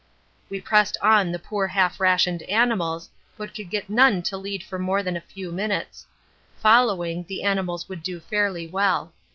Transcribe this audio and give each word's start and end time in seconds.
We 0.49 0.59
pressed 0.59 0.97
on 0.99 1.31
the 1.31 1.37
poor 1.37 1.67
half 1.67 1.99
rationed 1.99 2.41
animals, 2.49 3.11
but 3.37 3.53
could 3.53 3.69
get 3.69 3.87
none 3.87 4.23
to 4.23 4.35
lead 4.35 4.63
for 4.63 4.79
more 4.79 5.03
than 5.03 5.15
a 5.15 5.21
few 5.21 5.51
minutes; 5.51 6.07
following, 6.57 7.23
the 7.27 7.43
animals 7.43 7.87
would 7.87 8.01
do 8.01 8.19
fairly 8.19 8.65
well. 8.65 9.13